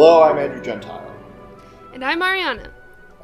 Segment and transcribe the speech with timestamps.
[0.00, 1.12] Hello, I'm Andrew Gentile,
[1.92, 2.70] And I'm Ariana.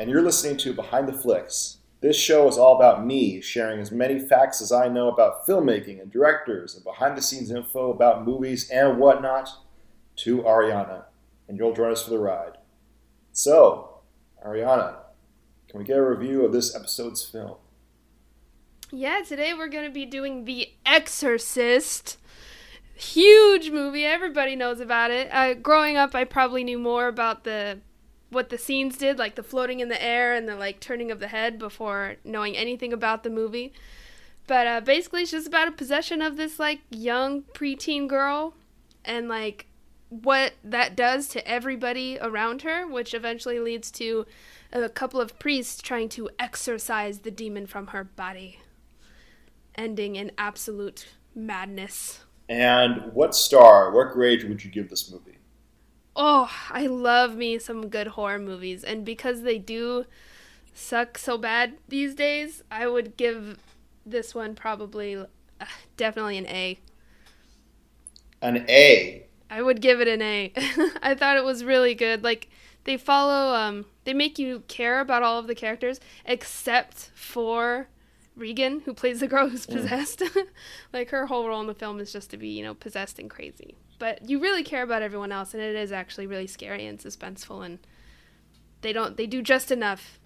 [0.00, 1.76] and you're listening to Behind the Flicks.
[2.00, 6.02] This show is all about me sharing as many facts as I know about filmmaking
[6.02, 9.50] and directors and behind the scenes info about movies and whatnot
[10.16, 11.04] to Ariana,
[11.46, 12.58] and you'll join us for the ride.
[13.30, 14.00] So,
[14.44, 14.96] Ariana,
[15.68, 17.54] can we get a review of this episode's film?
[18.90, 22.18] Yeah, today we're going to be doing The Exorcist.
[22.94, 24.04] Huge movie.
[24.04, 25.28] Everybody knows about it.
[25.32, 27.80] Uh, growing up, I probably knew more about the
[28.30, 31.20] what the scenes did, like the floating in the air and the like turning of
[31.20, 33.72] the head before knowing anything about the movie.
[34.46, 38.54] But uh, basically, it's just about a possession of this like young preteen girl
[39.04, 39.66] and like
[40.08, 44.26] what that does to everybody around her, which eventually leads to
[44.72, 48.60] a couple of priests trying to exorcise the demon from her body,
[49.74, 52.23] ending in absolute madness.
[52.48, 55.38] And what star, what grade would you give this movie?
[56.16, 60.06] Oh, I love me some good horror movies, and because they do
[60.72, 63.58] suck so bad these days, I would give
[64.06, 65.26] this one probably uh,
[65.96, 66.78] definitely an A.
[68.42, 69.26] An A.
[69.50, 70.52] I would give it an A.
[71.02, 72.22] I thought it was really good.
[72.22, 72.48] Like
[72.84, 77.88] they follow um they make you care about all of the characters except for
[78.36, 80.22] Regan who plays the girl who's possessed.
[80.92, 83.30] like her whole role in the film is just to be, you know, possessed and
[83.30, 83.76] crazy.
[83.98, 87.64] But you really care about everyone else and it is actually really scary and suspenseful
[87.64, 87.78] and
[88.80, 90.18] they don't they do just enough.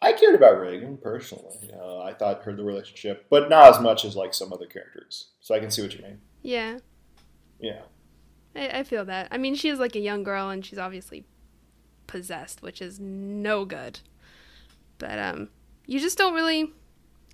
[0.00, 1.70] I cared about Reagan personally.
[1.74, 5.30] Uh, I thought her the relationship, but not as much as like some other characters.
[5.40, 6.20] So I can see what you mean.
[6.42, 6.78] Yeah.
[7.58, 7.82] Yeah.
[8.54, 9.28] I, I feel that.
[9.30, 11.24] I mean, she is like a young girl, and she's obviously
[12.06, 14.00] possessed, which is no good.
[14.98, 15.48] But um,
[15.88, 16.72] you just don't really.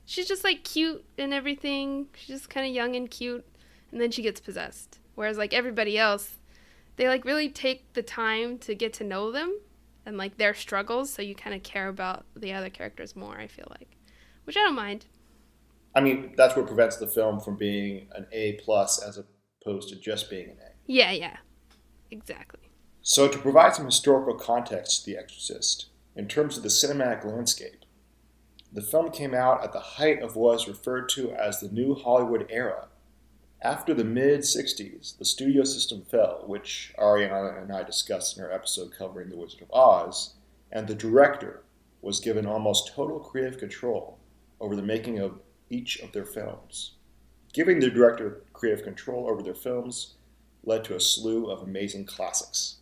[0.06, 2.06] She's just like cute and everything.
[2.14, 3.44] She's just kind of young and cute,
[3.90, 5.00] and then she gets possessed.
[5.16, 6.38] Whereas like everybody else,
[6.96, 9.58] they like really take the time to get to know them
[10.06, 13.36] and like their struggles, so you kind of care about the other characters more.
[13.36, 13.96] I feel like,
[14.44, 15.06] which I don't mind.
[15.96, 19.18] I mean, that's what prevents the film from being an A plus as
[19.62, 20.70] opposed to just being an A.
[20.86, 21.36] Yeah, yeah,
[22.10, 22.60] exactly.
[23.02, 25.86] So, to provide some historical context to The Exorcist,
[26.16, 27.83] in terms of the cinematic landscape,
[28.74, 31.94] the film came out at the height of what is referred to as the New
[31.94, 32.88] Hollywood era.
[33.62, 38.50] After the mid 60s, the studio system fell, which Ariana and I discussed in our
[38.50, 40.34] episode covering The Wizard of Oz,
[40.72, 41.62] and the director
[42.02, 44.18] was given almost total creative control
[44.60, 45.38] over the making of
[45.70, 46.94] each of their films.
[47.52, 50.14] Giving the director creative control over their films
[50.64, 52.78] led to a slew of amazing classics.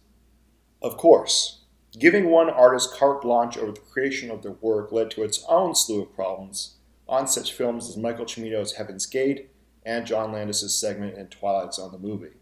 [0.81, 1.61] Of course,
[1.98, 5.75] giving one artist carte blanche over the creation of their work led to its own
[5.75, 6.76] slew of problems
[7.08, 9.50] on such films as Michael Cimino's Heaven's Gate
[9.84, 12.36] and John Landis' segment in Twilight Zone the movie.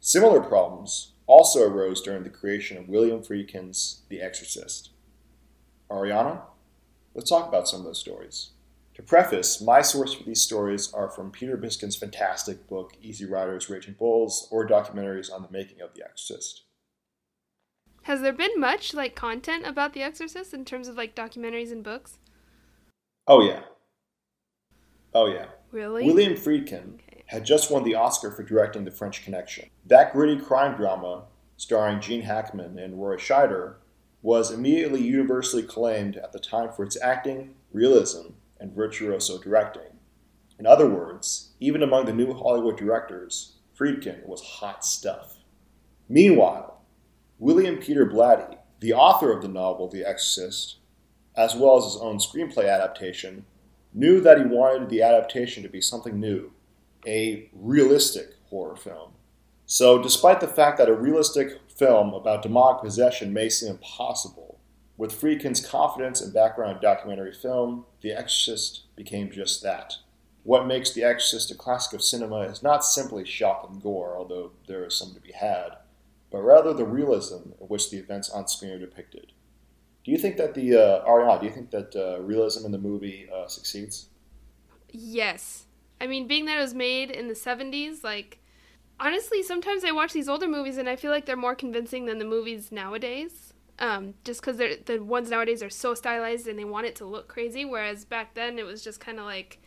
[0.00, 4.90] Similar problems also arose during the creation of William Friedkin's The Exorcist.
[5.90, 6.42] Ariana,
[7.14, 8.50] let's talk about some of those stories.
[8.94, 13.68] To preface, my source for these stories are from Peter Biskind's fantastic book, Easy Riders,
[13.68, 16.62] Raging Bulls, or documentaries on the making of The Exorcist.
[18.06, 21.82] Has there been much like content about The Exorcist in terms of like documentaries and
[21.82, 22.18] books?
[23.26, 23.62] Oh, yeah.
[25.12, 25.46] Oh, yeah.
[25.72, 26.06] Really?
[26.06, 27.24] William Friedkin Okay.
[27.26, 29.70] had just won the Oscar for directing The French Connection.
[29.84, 31.24] That gritty crime drama,
[31.56, 33.78] starring Gene Hackman and Roy Scheider,
[34.22, 39.98] was immediately universally acclaimed at the time for its acting, realism, and virtuoso directing.
[40.60, 45.38] In other words, even among the new Hollywood directors, Friedkin was hot stuff.
[46.08, 46.76] Meanwhile,
[47.38, 50.76] William Peter Blatty, the author of the novel The Exorcist,
[51.36, 53.44] as well as his own screenplay adaptation,
[53.92, 56.52] knew that he wanted the adaptation to be something new,
[57.06, 59.10] a realistic horror film.
[59.66, 64.58] So, despite the fact that a realistic film about demonic possession may seem impossible,
[64.96, 69.96] with Friedkin's confidence and background in documentary film, The Exorcist became just that.
[70.42, 74.52] What makes The Exorcist a classic of cinema is not simply shock and gore, although
[74.68, 75.76] there is some to be had,
[76.30, 79.32] but rather the realism in which the events on screen are depicted.
[80.04, 81.40] Do you think that the uh, Ariana?
[81.40, 84.08] Do you think that uh, realism in the movie uh, succeeds?
[84.90, 85.66] Yes.
[86.00, 88.38] I mean, being that it was made in the 70s, like,
[89.00, 92.18] honestly, sometimes I watch these older movies and I feel like they're more convincing than
[92.18, 93.52] the movies nowadays.
[93.78, 97.28] Um, just because the ones nowadays are so stylized and they want it to look
[97.28, 99.58] crazy, whereas back then it was just kind of like,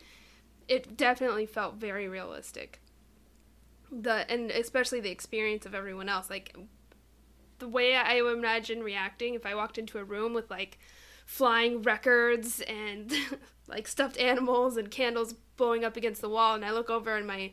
[0.68, 2.80] it definitely felt very realistic.
[3.92, 6.56] The and especially the experience of everyone else, like
[7.58, 10.78] the way I imagine reacting if I walked into a room with like
[11.26, 13.12] flying records and
[13.68, 17.26] like stuffed animals and candles blowing up against the wall and I look over and
[17.26, 17.52] my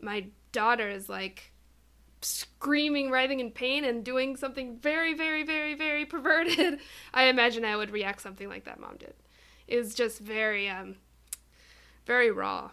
[0.00, 1.52] my daughter is like
[2.24, 6.78] screaming, writhing in pain, and doing something very, very, very, very perverted,
[7.14, 9.14] I imagine I would react something like that mom did.
[9.66, 10.96] It was just very, um,
[12.06, 12.70] very raw.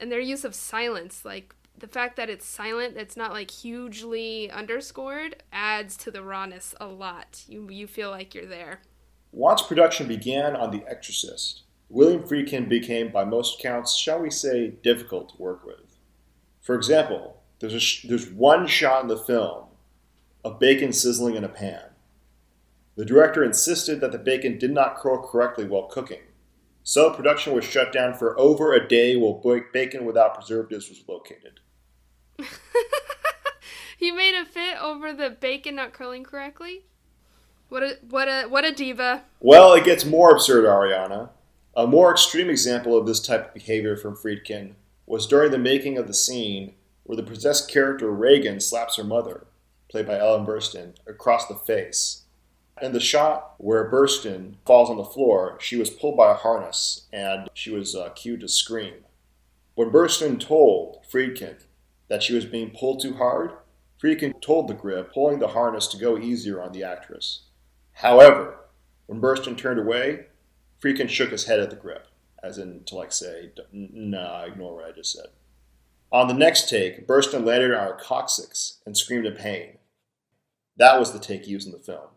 [0.00, 4.48] And their use of silence, like the fact that it's silent, it's not like hugely
[4.52, 7.42] underscored, adds to the rawness a lot.
[7.48, 8.82] You you feel like you're there.
[9.32, 14.68] Once production began on The Exorcist, William Friedkin became, by most accounts, shall we say,
[14.82, 15.98] difficult to work with.
[16.60, 19.64] For example, there's, sh- there's one shot in the film
[20.44, 21.82] of bacon sizzling in a pan.
[22.94, 26.22] The director insisted that the bacon did not curl correctly while cooking,
[26.84, 29.42] so production was shut down for over a day while
[29.72, 31.58] bacon without preservatives was located.
[33.96, 36.84] he made a fit over the bacon not curling correctly.
[37.68, 39.22] What a what a what a diva.
[39.40, 41.30] Well, it gets more absurd, Ariana.
[41.74, 44.74] A more extreme example of this type of behavior from Friedkin
[45.06, 46.74] was during the making of the scene
[47.04, 49.46] where the possessed character Regan slaps her mother,
[49.88, 52.22] played by Ellen Burstyn, across the face.
[52.80, 57.06] In the shot where Burstyn falls on the floor, she was pulled by a harness
[57.12, 59.04] and she was uh, cued to scream.
[59.74, 61.56] When Burstyn told Friedkin
[62.08, 63.52] that she was being pulled too hard,
[64.02, 67.44] Friedkin told the grip pulling the harness to go easier on the actress.
[67.92, 68.56] However,
[69.06, 70.26] when Burstyn turned away,
[70.82, 72.08] Friedkin shook his head at the grip,
[72.42, 75.26] as in to like say, nah, ignore what I just said.
[76.10, 79.78] On the next take, Burstyn landed on her coccyx and screamed in pain.
[80.76, 82.08] That was the take used in the film.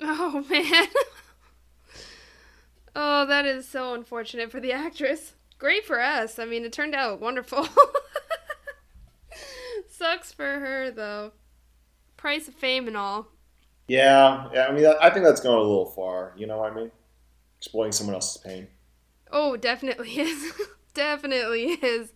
[0.00, 0.86] Oh, man.
[2.96, 5.34] oh, that is so unfortunate for the actress.
[5.58, 6.38] Great for us.
[6.38, 7.68] I mean, it turned out wonderful.
[9.98, 11.32] Sucks for her, though.
[12.16, 13.26] Price of fame and all.
[13.88, 14.66] Yeah, yeah.
[14.68, 16.34] I mean, I think that's going a little far.
[16.36, 16.92] You know what I mean?
[17.58, 18.68] Exploiting someone else's pain.
[19.32, 20.52] Oh, definitely is.
[20.94, 22.12] definitely is.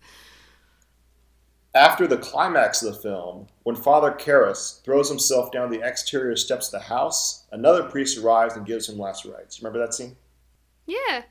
[1.75, 6.67] After the climax of the film, when Father Karras throws himself down the exterior steps
[6.67, 9.59] of the house, another priest arrives and gives him last rites.
[9.61, 10.15] Remember that scene?
[10.85, 11.23] Yeah.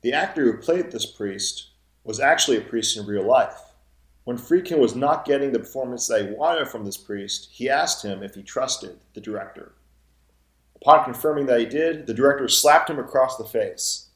[0.00, 1.68] The actor who played this priest
[2.02, 3.69] was actually a priest in real life.
[4.30, 8.22] When Friedkin was not getting the performance he wanted from this priest, he asked him
[8.22, 9.72] if he trusted the director.
[10.76, 14.10] Upon confirming that he did, the director slapped him across the face.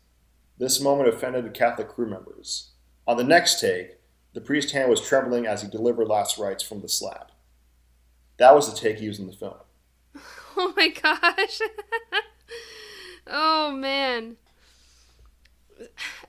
[0.56, 2.70] This moment offended the Catholic crew members.
[3.08, 3.96] On the next take,
[4.34, 7.32] the priest's hand was trembling as he delivered last rites from the slap.
[8.36, 9.56] That was the take used in the film.
[10.56, 11.58] Oh my gosh.
[13.26, 14.36] oh man.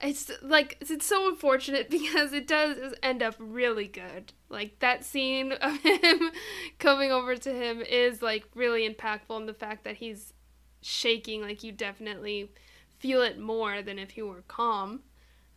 [0.01, 4.33] It's like it's so unfortunate because it does end up really good.
[4.49, 6.31] Like that scene of him
[6.79, 10.33] coming over to him is like really impactful and the fact that he's
[10.81, 12.51] shaking like you definitely
[12.99, 15.01] feel it more than if he were calm.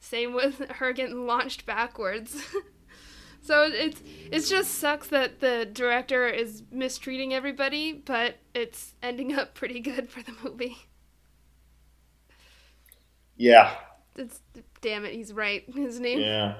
[0.01, 2.43] Same with her getting launched backwards.
[3.43, 9.55] so it's it just sucks that the director is mistreating everybody, but it's ending up
[9.55, 10.88] pretty good for the movie.
[13.39, 13.75] Yeah.
[14.17, 14.41] It's
[14.83, 16.21] damn it, he's right, His name.
[16.21, 16.57] Yeah.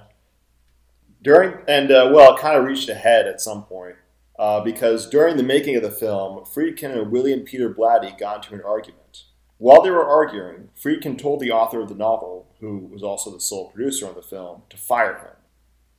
[1.21, 3.97] During and uh, well, it kind of reached ahead at some point
[4.39, 8.55] uh, because during the making of the film, Friedkin and William Peter Blatty got into
[8.55, 9.25] an argument.
[9.59, 13.41] While they were arguing, Friedkin told the author of the novel, who was also the
[13.41, 15.37] sole producer on the film, to fire him.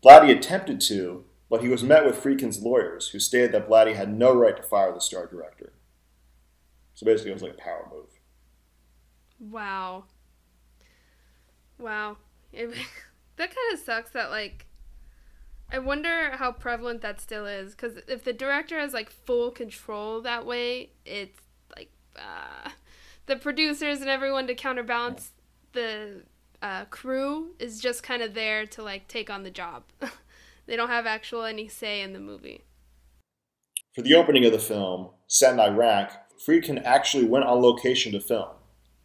[0.01, 4.17] Blatty attempted to, but he was met with Friedkin's lawyers, who stated that Blatty had
[4.17, 5.73] no right to fire the star director.
[6.93, 8.07] So basically, it was like a power move.
[9.39, 10.05] Wow.
[11.79, 12.17] Wow.
[12.53, 12.69] It,
[13.37, 14.67] that kind of sucks that, like,
[15.71, 17.71] I wonder how prevalent that still is.
[17.71, 21.39] Because if the director has, like, full control that way, it's,
[21.75, 22.69] like, uh,
[23.25, 25.31] the producers and everyone to counterbalance
[25.73, 26.23] the
[26.61, 29.83] uh, crew is just kind of there to like take on the job.
[30.65, 32.63] they don't have actual any say in the movie.
[33.95, 36.11] For the opening of the film, set in Iraq,
[36.45, 38.49] Friedkin actually went on location to film.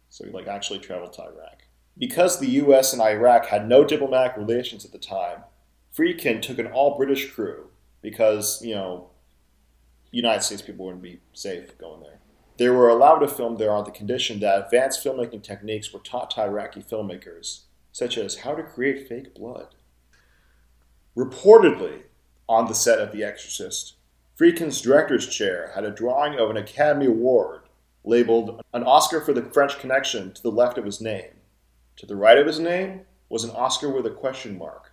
[0.09, 1.63] So he like actually traveled to Iraq.
[1.97, 5.43] Because the US and Iraq had no diplomatic relations at the time,
[5.95, 7.69] Friedkin took an all British crew
[8.01, 9.09] because, you know,
[10.11, 12.19] United States people wouldn't be safe going there.
[12.57, 16.31] They were allowed to film there on the condition that advanced filmmaking techniques were taught
[16.31, 19.75] to Iraqi filmmakers, such as how to create fake blood.
[21.17, 22.03] Reportedly,
[22.47, 23.95] on the set of The Exorcist,
[24.37, 27.61] Friedkin's director's chair had a drawing of an Academy Award
[28.03, 31.31] labeled an Oscar for the French Connection to the left of his name.
[31.97, 34.91] To the right of his name was an Oscar with a question mark.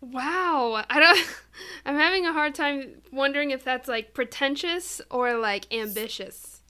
[0.00, 1.26] Wow, I don't.
[1.86, 6.60] I'm having a hard time wondering if that's like pretentious or like ambitious.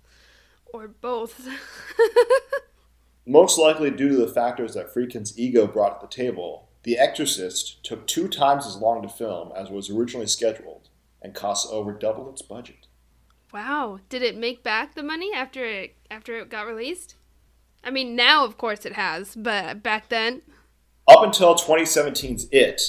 [0.72, 1.48] Or both.
[3.26, 7.82] Most likely due to the factors that Friedkin's ego brought to the table, The Exorcist
[7.82, 10.88] took two times as long to film as was originally scheduled,
[11.20, 12.86] and cost over double its budget.
[13.52, 14.00] Wow.
[14.08, 17.15] Did it make back the money after it after it got released?
[17.86, 20.42] I mean, now of course it has, but back then,
[21.08, 22.82] Up until 2017's It,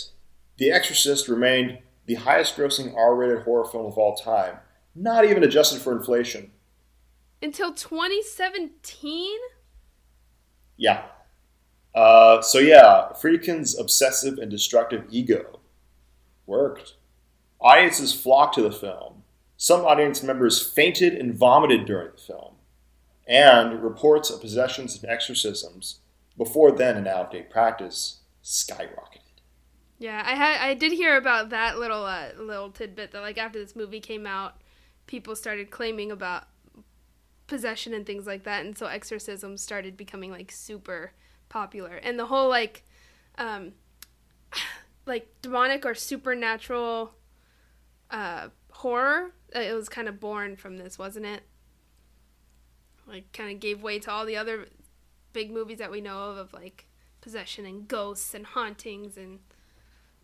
[0.57, 1.77] The Exorcist remained
[2.07, 4.57] the highest grossing R rated horror film of all time,
[4.95, 6.51] not even adjusted for inflation.
[7.43, 9.37] until 2017?
[10.77, 11.03] Yeah.
[11.93, 15.59] Uh, so, yeah, Friedkin's obsessive and destructive ego
[16.45, 16.95] worked.
[17.59, 19.23] Audiences flocked to the film.
[19.57, 22.55] Some audience members fainted and vomited during the film.
[23.27, 25.99] And reports of possessions and exorcisms,
[26.37, 29.21] before then an out of date practice, skyrocketed.
[29.99, 33.59] Yeah, I had I did hear about that little uh, little tidbit that like after
[33.59, 34.61] this movie came out,
[35.07, 36.47] people started claiming about
[37.47, 41.13] possession and things like that, and so exorcisms started becoming like super
[41.49, 42.83] popular, and the whole like,
[43.37, 43.73] um,
[45.05, 47.13] like demonic or supernatural,
[48.11, 49.33] uh, horror.
[49.55, 51.43] uh, It was kind of born from this, wasn't it?
[53.07, 54.67] Like, kind of gave way to all the other
[55.33, 56.85] big movies that we know of, of like
[57.21, 59.39] possession and ghosts and hauntings and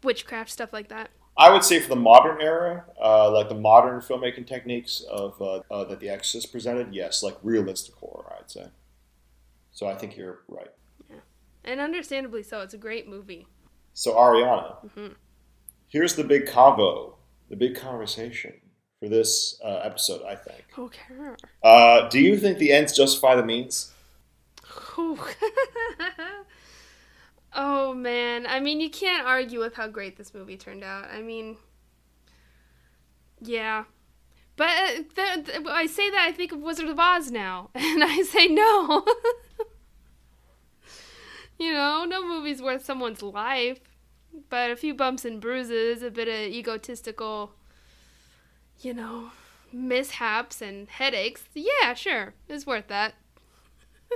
[0.04, 1.12] witchcraft stuff like that.
[1.38, 5.62] I would say for the modern era, uh, like the modern filmmaking techniques of uh,
[5.72, 8.68] uh, that The Exorcist presented, yes, like realistic horror, I'd say.
[9.72, 10.70] So I think you're right.
[11.10, 11.16] Yeah,
[11.64, 12.62] and understandably so.
[12.62, 13.48] It's a great movie.
[13.94, 15.16] So Ariana, Mhm.
[15.88, 17.16] here's the big convo,
[17.50, 18.54] the big conversation
[19.04, 20.22] for this uh, episode.
[20.26, 20.64] I think.
[20.78, 21.36] Okay.
[21.62, 23.92] Uh, do you think the ends justify the means?
[27.54, 31.10] oh man, I mean, you can't argue with how great this movie turned out.
[31.12, 31.58] I mean,
[33.42, 33.84] yeah,
[34.56, 38.48] but uh, I say that I think of Wizard of Oz now, and I say
[38.48, 39.06] no.
[41.60, 43.80] you know, no movie's worth someone's life,
[44.50, 47.54] but a few bumps and bruises, a bit of egotistical,
[48.82, 49.32] you know,
[49.72, 51.44] mishaps and headaches.
[51.54, 53.16] Yeah, sure, it's worth that.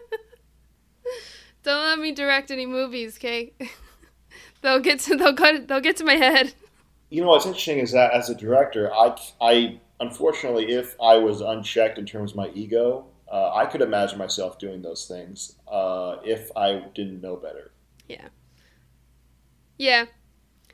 [1.64, 3.54] Don't let me direct any movies, okay?
[4.62, 6.54] they'll get to they'll go they'll get to my head.
[7.10, 11.40] You know what's interesting is that as a director, I, I unfortunately, if I was
[11.40, 16.18] unchecked in terms of my ego, uh, I could imagine myself doing those things uh,
[16.26, 17.72] if I didn't know better.
[18.10, 18.28] Yeah.
[19.78, 20.08] Yeah.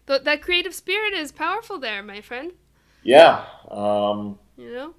[0.07, 2.53] Th- that creative spirit is powerful there, my friend.
[3.03, 4.93] Yeah, um, You know?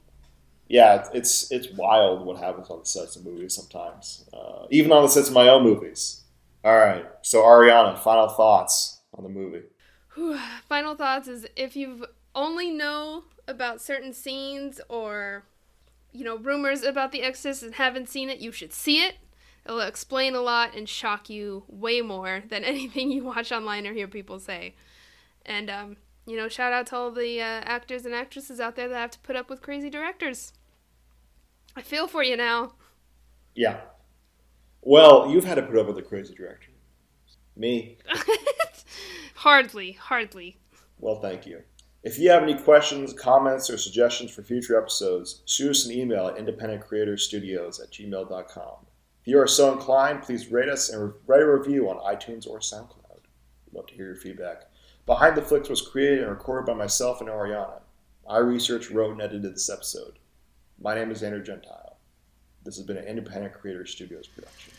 [0.68, 5.02] yeah, it's it's wild what happens on the sets of movies sometimes, uh, even on
[5.02, 6.23] the sets of my own movies.
[6.64, 9.62] All right, so Ariana, final thoughts on the movie.
[10.68, 15.44] Final thoughts is if you've only know about certain scenes or
[16.12, 19.16] you know rumors about the Exorcist and haven't seen it, you should see it.
[19.66, 23.92] It'll explain a lot and shock you way more than anything you watch online or
[23.92, 24.75] hear people say.
[25.46, 25.96] And um,
[26.26, 29.11] you know, shout out to all the uh, actors and actresses out there that have
[29.12, 30.52] to put up with crazy directors.
[31.76, 32.75] I feel for you now.
[33.54, 33.81] Yeah.
[34.83, 36.71] Well, you've had to put up with a crazy director.
[37.57, 37.99] Me.
[39.35, 40.59] hardly, hardly.
[40.99, 41.62] Well, thank you.
[42.02, 46.26] If you have any questions, comments, or suggestions for future episodes, shoot us an email
[46.26, 48.87] at independentcreatorstudios at gmail.com.
[49.23, 52.59] If you are so inclined, please rate us and write a review on iTunes or
[52.59, 53.23] SoundCloud.
[53.64, 54.64] We'd love to hear your feedback.
[55.06, 57.82] Behind the Flicks was created and recorded by myself and Ariana.
[58.26, 60.18] I researched, wrote, and edited this episode.
[60.80, 61.99] My name is Andrew Gentile.
[62.64, 64.73] This has been an Independent Creator Studios production.